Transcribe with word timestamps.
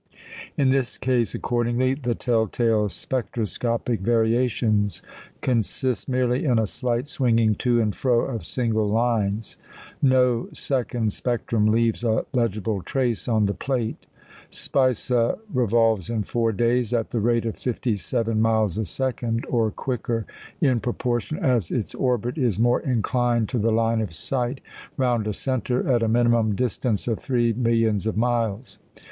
In 0.57 0.71
this 0.71 0.97
case, 0.97 1.35
accordingly, 1.35 1.93
the 1.93 2.15
tell 2.15 2.47
tale 2.47 2.89
spectroscopic 2.89 3.99
variations 3.99 5.03
consist 5.41 6.09
merely 6.09 6.43
in 6.43 6.57
a 6.57 6.65
slight 6.65 7.05
swinging 7.05 7.53
to 7.61 7.79
and 7.79 7.93
fro 7.95 8.21
of 8.21 8.43
single 8.43 8.89
lines. 8.89 9.57
No 10.01 10.49
second 10.53 11.13
spectrum 11.13 11.67
leaves 11.67 12.03
a 12.03 12.25
legible 12.33 12.81
trace 12.81 13.27
on 13.27 13.45
the 13.45 13.53
plate. 13.53 14.07
Spica 14.49 15.37
revolves 15.53 16.09
in 16.09 16.23
four 16.23 16.51
days 16.51 16.93
at 16.95 17.11
the 17.11 17.19
rate 17.19 17.45
of 17.45 17.55
fifty 17.59 17.95
seven 17.95 18.41
miles 18.41 18.79
a 18.79 18.85
second, 18.85 19.45
or 19.51 19.69
quicker, 19.69 20.25
in 20.59 20.79
proportion 20.79 21.37
as 21.37 21.69
its 21.69 21.93
orbit 21.93 22.39
is 22.39 22.57
more 22.57 22.79
inclined 22.79 23.47
to 23.49 23.59
the 23.59 23.71
line 23.71 24.01
of 24.01 24.15
sight, 24.15 24.61
round 24.97 25.27
a 25.27 25.33
centre 25.35 25.87
at 25.87 26.01
a 26.01 26.07
minimum 26.07 26.55
distance 26.55 27.07
of 27.07 27.19
three 27.19 27.53
millions 27.53 28.07
of 28.07 28.17
miles. 28.17 28.79